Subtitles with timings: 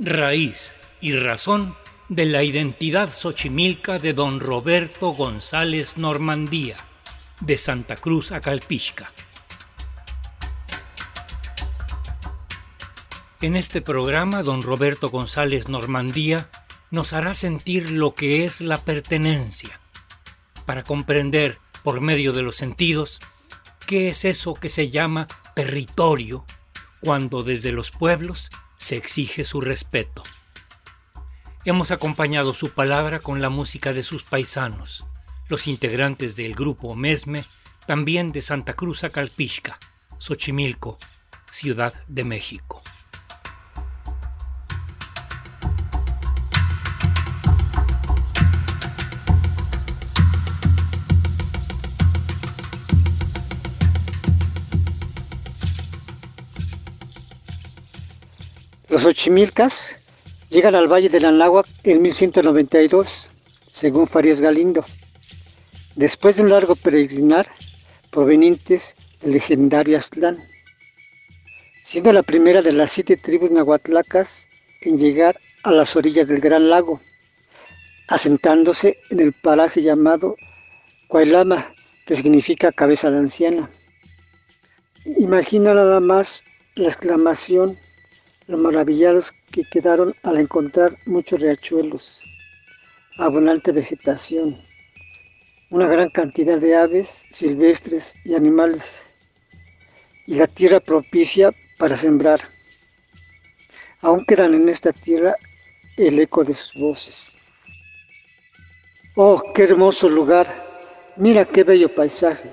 [0.00, 0.72] raíz
[1.02, 1.76] y razón
[2.08, 6.76] de la identidad xochimilca de don Roberto González Normandía,
[7.40, 9.12] de Santa Cruz a Calpixca.
[13.42, 16.48] En este programa, don Roberto González Normandía
[16.90, 19.80] nos hará sentir lo que es la pertenencia,
[20.64, 23.20] para comprender, por medio de los sentidos,
[23.86, 26.46] qué es eso que se llama territorio,
[27.00, 30.22] cuando desde los pueblos se exige su respeto.
[31.66, 35.04] Hemos acompañado su palabra con la música de sus paisanos,
[35.48, 37.44] los integrantes del grupo Mesme,
[37.86, 39.78] también de Santa Cruz a Calpixca,
[40.16, 40.98] Xochimilco,
[41.50, 42.82] Ciudad de México.
[58.90, 59.94] Los Xochimilcas
[60.48, 63.30] llegan al Valle del Anáhuac en 1192,
[63.70, 64.84] según Farías Galindo,
[65.94, 67.46] después de un largo peregrinar
[68.10, 70.38] provenientes del legendario Aztlán,
[71.84, 74.48] siendo la primera de las siete tribus nahuatlacas
[74.80, 77.00] en llegar a las orillas del Gran Lago,
[78.08, 80.34] asentándose en el paraje llamado
[81.06, 81.72] Cuailama,
[82.06, 83.70] que significa cabeza de anciana.
[85.04, 86.42] Imagina nada más
[86.74, 87.78] la exclamación
[88.50, 92.24] los maravillados que quedaron al encontrar muchos riachuelos,
[93.16, 94.60] abundante vegetación,
[95.70, 99.04] una gran cantidad de aves silvestres y animales,
[100.26, 102.40] y la tierra propicia para sembrar.
[104.00, 105.36] Aún quedan en esta tierra
[105.96, 107.36] el eco de sus voces.
[109.14, 110.48] Oh, qué hermoso lugar,
[111.14, 112.50] mira qué bello paisaje.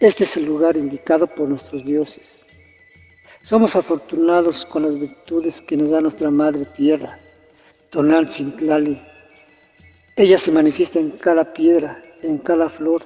[0.00, 2.41] Este es el lugar indicado por nuestros dioses.
[3.44, 7.18] Somos afortunados con las virtudes que nos da nuestra Madre Tierra,
[7.90, 8.54] Tonantzin
[10.14, 13.02] Ella se manifiesta en cada piedra, en cada flor,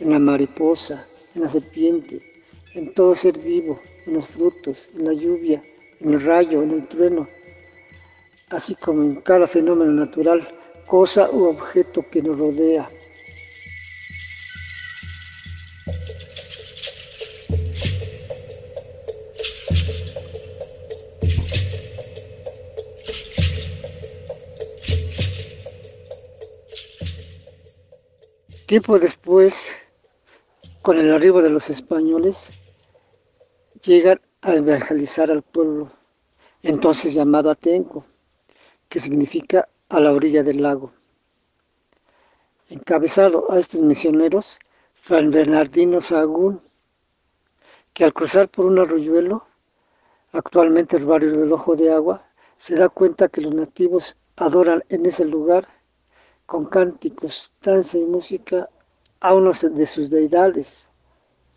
[0.00, 2.22] en la mariposa, en la serpiente,
[2.74, 5.62] en todo ser vivo, en los frutos, en la lluvia,
[6.00, 7.28] en el rayo, en el trueno,
[8.48, 10.48] así como en cada fenómeno natural,
[10.86, 12.88] cosa u objeto que nos rodea.
[28.74, 29.76] Tiempo después,
[30.82, 32.50] con el arribo de los españoles,
[33.84, 35.92] llegan a evangelizar al pueblo,
[36.60, 38.04] entonces llamado Atenco,
[38.88, 40.92] que significa a la orilla del lago.
[42.68, 44.58] Encabezado a estos misioneros,
[44.94, 46.60] Fran Bernardino Sagún,
[47.92, 49.46] que al cruzar por un arroyuelo,
[50.32, 52.26] actualmente el barrio del Ojo de Agua,
[52.56, 55.68] se da cuenta que los nativos adoran en ese lugar
[56.46, 58.68] con cánticos, danza y música
[59.20, 60.88] a uno de sus deidades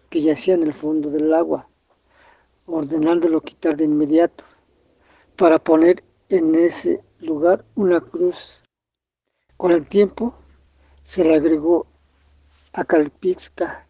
[0.09, 1.67] que yacía en el fondo del agua,
[2.65, 4.45] ordenándolo quitar de inmediato
[5.35, 8.61] para poner en ese lugar una cruz.
[9.57, 10.33] Con el tiempo
[11.03, 11.87] se le agregó
[12.73, 13.87] a Calpixca,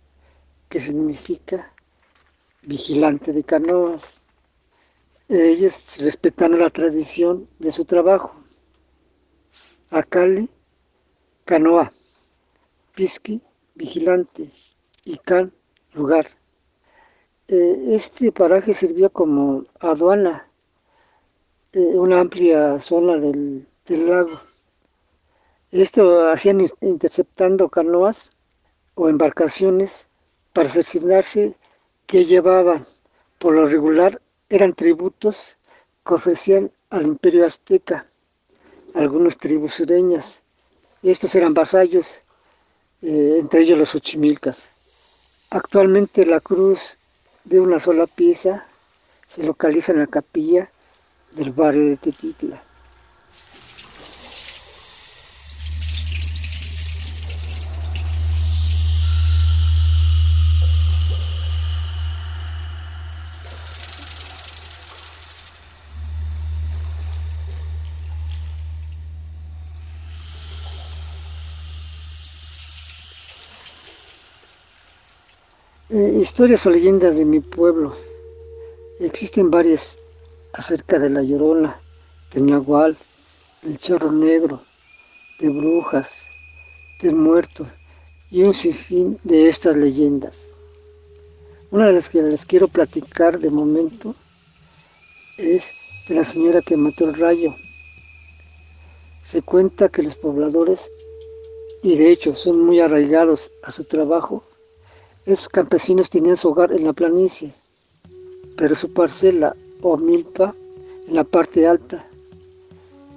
[0.70, 1.72] que significa
[2.64, 4.24] vigilante de canoas.
[5.30, 8.34] Ellos respetaron la tradición de su trabajo.
[9.90, 10.50] Acali
[11.48, 11.94] canoa,
[12.94, 13.40] pisqui,
[13.74, 14.52] vigilante
[15.06, 15.54] y can,
[15.94, 16.28] lugar.
[17.48, 20.46] Eh, este paraje servía como aduana,
[21.72, 24.42] eh, una amplia zona del, lago.
[25.72, 28.30] Esto hacían interceptando canoas
[28.96, 30.06] o embarcaciones
[30.52, 31.56] para asesinarse
[32.08, 32.86] que llevaban.
[33.40, 35.58] Por lo regular eran tributos
[36.06, 38.06] que ofrecían al imperio azteca,
[38.94, 40.44] algunas tribus sureñas
[41.04, 42.20] estos eran vasallos,
[43.02, 44.70] eh, entre ellos los ochimilcas.
[45.50, 46.98] Actualmente la cruz
[47.44, 48.68] de una sola pieza
[49.28, 50.70] se localiza en la capilla
[51.32, 52.62] del barrio de Tetitla.
[75.98, 77.96] Eh, historias o leyendas de mi pueblo.
[79.00, 79.98] Existen varias
[80.54, 81.82] acerca de la llorona,
[82.32, 82.96] del nahual,
[83.64, 84.62] del chorro negro,
[85.40, 86.14] de brujas,
[87.02, 87.66] del muerto
[88.30, 90.54] y un sinfín de estas leyendas.
[91.72, 94.14] Una de las que les quiero platicar de momento
[95.40, 95.74] es
[96.08, 97.56] de la señora que mató el rayo.
[99.24, 100.92] Se cuenta que los pobladores,
[101.82, 104.44] y de hecho son muy arraigados a su trabajo,
[105.28, 107.54] esos campesinos tenían su hogar en la planicie,
[108.56, 110.56] pero su parcela o milpa
[111.08, 112.08] en la parte alta,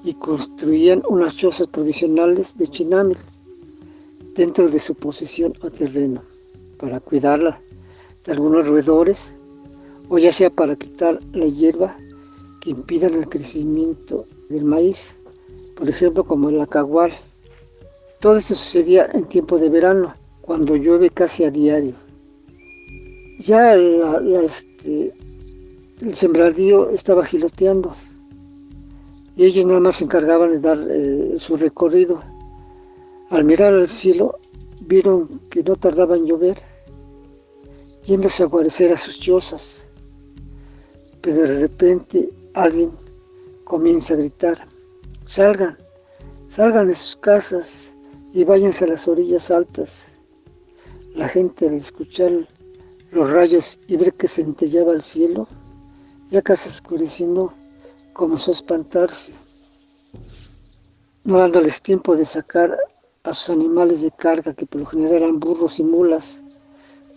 [0.03, 3.17] y construían unas chozas provisionales de chinamil
[4.35, 6.23] dentro de su posesión o terreno
[6.79, 7.61] para cuidarla
[8.25, 9.33] de algunos roedores
[10.09, 11.97] o ya sea para quitar la hierba
[12.61, 15.17] que impidan el crecimiento del maíz,
[15.77, 17.13] por ejemplo como el acagual.
[18.21, 20.15] Todo esto sucedía en tiempo de verano,
[20.51, 21.95] cuando llueve casi a diario.
[23.39, 25.15] Ya este,
[26.01, 27.95] el sembradío estaba giloteando
[29.37, 32.21] y ellos nada más se encargaban de dar eh, su recorrido.
[33.29, 34.41] Al mirar al cielo,
[34.81, 36.59] vieron que no tardaba en llover,
[38.05, 39.87] yéndose a guarecer a sus chozas.
[41.21, 42.91] Pero de repente alguien
[43.63, 44.67] comienza a gritar,
[45.27, 45.79] salgan,
[46.49, 47.93] salgan de sus casas
[48.35, 50.10] y váyanse a las orillas altas.
[51.15, 52.49] La gente al escuchar
[53.11, 55.49] los rayos y ver que centellaba el cielo,
[56.31, 57.53] ya casi oscureciendo,
[58.13, 59.35] comenzó a espantarse,
[61.25, 62.79] no dándoles tiempo de sacar
[63.25, 66.43] a sus animales de carga, que por lo general eran burros y mulas,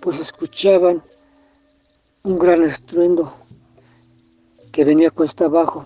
[0.01, 1.01] pues escuchaban
[2.23, 3.33] un gran estruendo
[4.71, 5.85] que venía cuesta abajo.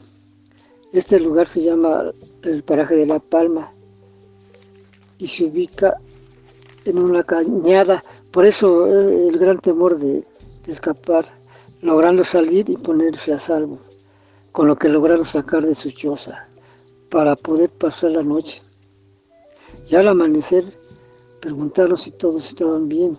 [0.93, 2.11] Este lugar se llama
[2.43, 3.71] el paraje de La Palma
[5.17, 5.99] y se ubica
[6.87, 10.23] en una cañada, por eso eh, el gran temor de,
[10.67, 11.25] escapar,
[11.81, 13.79] logrando salir y ponerse a salvo,
[14.51, 16.47] con lo que lograron sacar de su choza
[17.09, 18.61] para poder pasar la noche.
[19.87, 20.65] Ya al amanecer
[21.39, 23.17] preguntaron si todos estaban bien,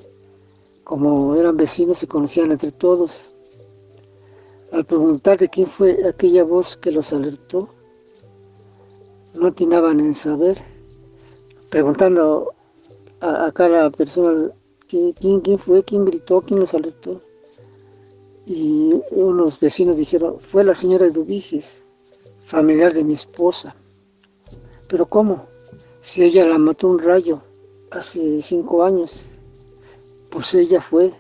[0.85, 3.35] como eran vecinos se conocían entre todos.
[4.73, 7.71] Al preguntar de quién fue aquella voz que los alertó,
[9.35, 10.59] no atinaban en saber,
[11.71, 12.53] preguntando
[13.21, 14.51] a, cada persona
[14.89, 17.21] quién, quién fue, quién gritó, quién los alertó.
[18.47, 21.83] Y unos vecinos dijeron, fue la señora Dubiges,
[22.47, 23.77] familiar de mi esposa.
[24.89, 25.47] Pero ¿cómo?
[26.01, 27.43] Si ella la mató un rayo
[27.91, 29.31] hace cinco años,
[30.31, 31.13] pues ella fue.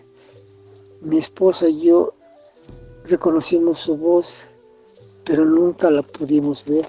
[1.00, 2.14] Mi esposa y yo
[3.04, 4.48] reconocimos su voz,
[5.24, 6.86] pero nunca la pudimos ver.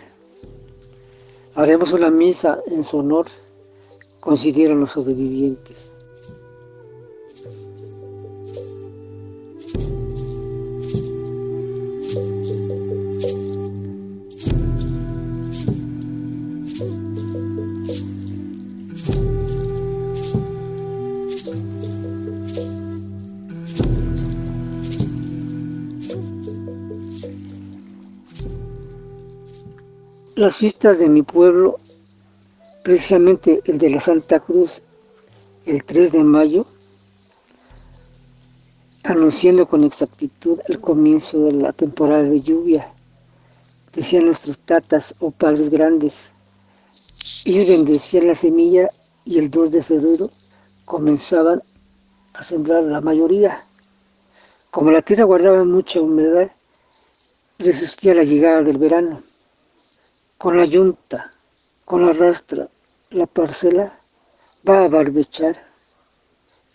[1.56, 3.26] Haremos una misa en su honor
[4.20, 5.90] consideraron los sobrevivientes.
[30.36, 31.80] Las fiestas de mi pueblo
[32.90, 34.82] precisamente el de la Santa Cruz,
[35.68, 36.66] el 3 de mayo,
[39.04, 42.92] anunciando con exactitud el comienzo de la temporada de lluvia.
[43.94, 46.32] Decían nuestros tatas o padres grandes.
[47.46, 48.90] Ellos bendecían la semilla
[49.24, 50.32] y el 2 de febrero
[50.86, 51.62] comenzaban
[52.34, 53.66] a sembrar la mayoría.
[54.72, 56.50] Como la tierra guardaba mucha humedad,
[57.60, 59.22] resistía la llegada del verano.
[60.40, 61.32] Con la yunta,
[61.86, 62.68] con la rastra,
[63.12, 64.00] la parcela
[64.68, 65.56] va a barbechar.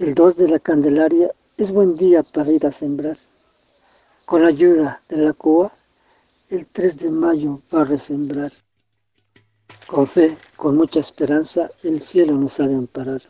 [0.01, 3.17] El 2 de la Candelaria es buen día para ir a sembrar.
[4.25, 5.73] Con la ayuda de la COA,
[6.51, 8.53] el 3 de mayo va a resembrar.
[9.87, 13.23] Con fe, con mucha esperanza, el cielo nos ha de amparar.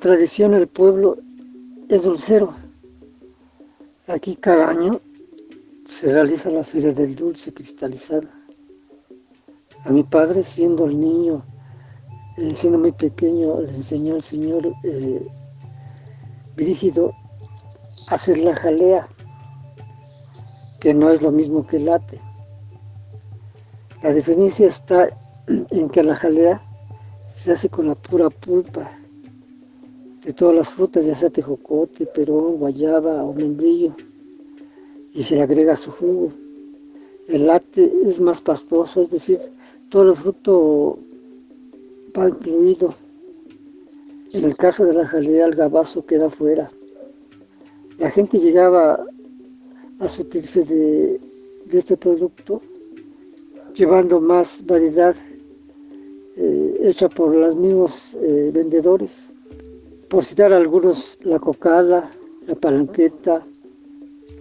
[0.00, 1.16] Tradición el pueblo
[1.88, 2.54] es dulcero.
[4.06, 5.00] Aquí cada año
[5.86, 8.28] se realiza la feria del dulce cristalizada.
[9.82, 11.42] A mi padre, siendo el niño,
[12.36, 15.26] eh, siendo muy pequeño, le enseñó el señor eh,
[16.54, 17.12] Brígido
[18.08, 19.08] a hacer la jalea,
[20.78, 22.20] que no es lo mismo que el late.
[24.04, 25.08] La diferencia está
[25.48, 26.62] en que la jalea
[27.32, 28.97] se hace con la pura pulpa
[30.24, 33.94] de todas las frutas, ya sea tejocote, perón, guayaba o membrillo,
[35.14, 36.32] y se agrega su jugo.
[37.28, 39.38] el lácteo es más pastoso, es decir,
[39.90, 40.98] todo el fruto
[42.16, 42.94] va incluido.
[44.32, 46.70] En el caso de la jalea, el gabazo queda fuera.
[47.98, 49.04] La gente llegaba
[49.98, 51.20] a sutirse de,
[51.70, 52.62] este producto,
[53.74, 55.14] llevando más variedad
[56.36, 59.28] eh, hecha por los mismos eh, vendedores.
[60.08, 62.10] Por citar algunos, la cocada,
[62.46, 63.44] la palanqueta,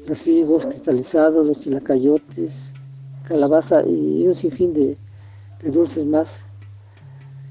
[0.05, 2.71] los higos cristalizados, los chilacayotes,
[3.27, 4.97] calabaza y un sinfín de,
[5.69, 6.45] dulces más.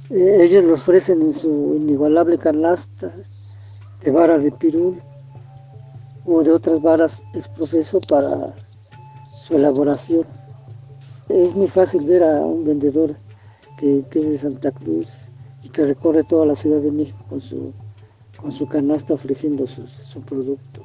[0.08, 3.12] Eh, ellos los ofrecen en su inigualable canasta
[4.02, 4.98] de vara de pirul
[6.24, 8.54] o de otras varas exprofeso para
[9.34, 10.24] su elaboración.
[11.28, 13.14] Es muy fácil ver a un vendedor
[13.76, 15.12] que, es de Santa Cruz
[15.62, 17.74] y que recorre toda la Ciudad de México con su,
[18.36, 20.82] con su canasta ofreciendo su producto.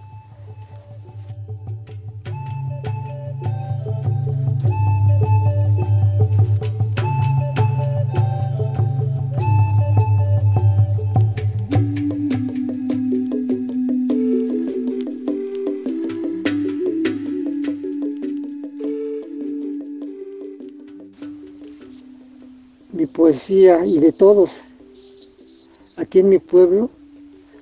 [23.22, 24.52] poesía y de todos.
[25.96, 26.90] Aquí en mi pueblo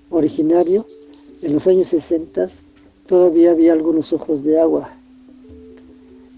[0.10, 0.86] originario,
[1.42, 2.48] en los años 60,
[3.08, 4.90] todavía había algunos ojos de agua,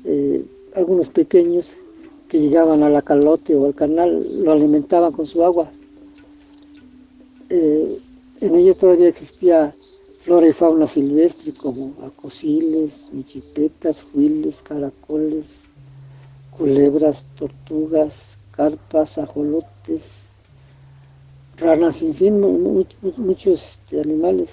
[0.06, 0.44] eh,
[0.76, 1.70] algunos pequeños
[2.30, 5.70] que llegaban a la calote o al canal, lo alimentaban con su agua.
[7.50, 8.00] Eh,
[8.40, 9.76] en ello todavía existía
[10.24, 15.48] flora y fauna silvestre como acosiles, michipetas, huiles, caracoles,
[16.58, 20.21] culebras, tortugas, carpas, ajolotes,
[21.62, 22.42] ranas, sin fin,
[23.18, 24.50] muchos, este, animales.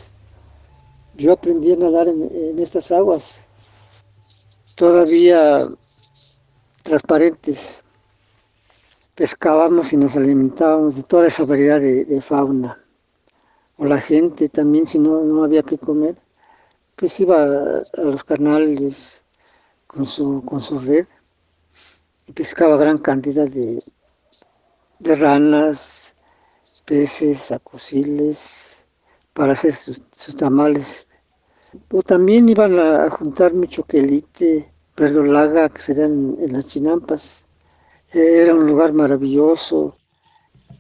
[1.17, 3.41] Yo aprendí a nadar en, estas aguas,
[4.77, 5.69] todavía
[6.83, 7.85] transparentes.
[9.15, 12.79] Pescábamos y nos alimentábamos de toda esa variedad de, fauna.
[13.77, 16.17] O la gente también, si no, no había que comer,
[16.95, 19.23] pues iba a, los canales
[19.87, 21.07] con su, con su red
[22.27, 23.83] y pescaba gran cantidad de
[25.17, 26.15] ranas,
[26.89, 28.75] peces, acosiles,
[29.35, 30.03] para hacer sus,
[30.37, 31.07] tamales.
[31.93, 37.47] O también iban a juntar mucho quelite, verdolaga, que serían en las chinampas.
[38.11, 39.97] Era un lugar maravilloso.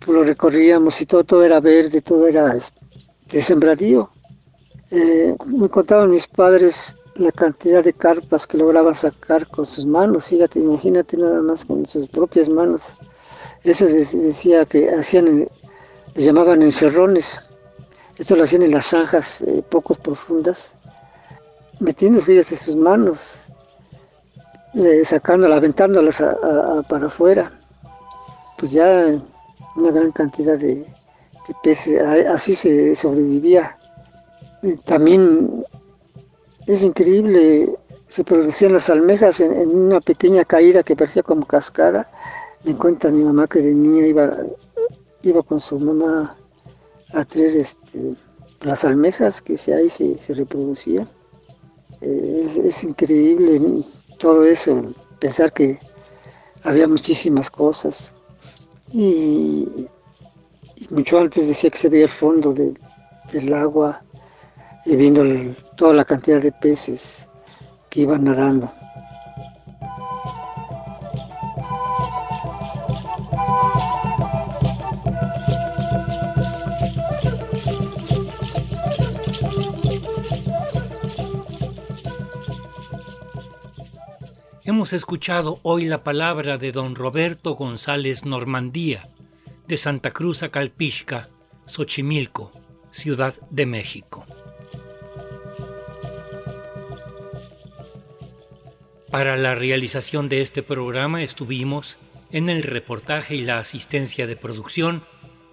[0.00, 2.80] Pues lo recorríamos y todo, todo era verde, todo era este,
[3.30, 4.10] de sembradío.
[4.90, 10.26] Eh, me contaban mis padres la cantidad de carpas que lograban sacar con sus manos.
[10.26, 12.96] Fíjate, imagínate nada más con sus propias manos.
[13.64, 15.48] Eso decía que hacían,
[16.18, 17.38] les llamaban encerrones.
[18.18, 20.74] Esto lo hacían en las zanjas eh, pocos profundas,
[21.78, 23.40] metiendo fíjate sus manos,
[24.74, 26.20] eh, sacándolas, aventándolas
[26.88, 27.52] para afuera.
[28.56, 29.16] Pues ya
[29.76, 30.84] una gran cantidad de,
[31.62, 33.78] peces, así se sobrevivía.
[34.86, 35.64] También
[36.66, 37.76] es increíble,
[38.08, 42.10] se producían las almejas en, en una pequeña caída que parecía como cascada
[42.64, 44.36] me cuenta mi mamá que de niña iba,
[45.22, 46.36] iba con su mamá
[47.12, 48.14] a traer este,
[48.60, 51.08] las almejas que se, ahí se, se reproducían.
[52.00, 53.60] Eh, es, increíble
[54.18, 55.78] todo eso, pensar que
[56.62, 58.12] había muchísimas cosas.
[58.92, 59.88] Y,
[60.90, 64.02] mucho antes decía que se veía el fondo del agua
[64.86, 65.22] y viendo
[65.76, 67.28] toda la cantidad de peces
[67.90, 68.72] que iban nadando.
[84.78, 89.08] Hemos escuchado hoy la palabra de don Roberto González Normandía,
[89.66, 90.52] de Santa Cruz a
[91.66, 92.52] Xochimilco,
[92.92, 94.24] Ciudad de México.
[99.10, 101.98] Para la realización de este programa estuvimos
[102.30, 105.02] en el reportaje y la asistencia de producción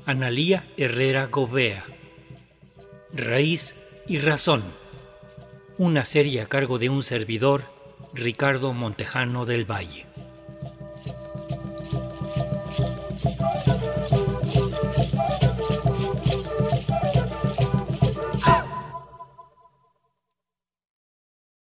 [0.06, 1.84] Analía Herrera Govea.
[3.12, 3.74] Raíz
[4.08, 4.62] y Razón.
[5.80, 7.75] Una serie a cargo de un servidor
[8.18, 10.05] Ricardo Montejano del Valle.